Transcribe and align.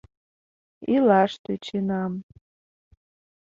—Илаш 0.93 1.31
тӧченам... 1.43 2.13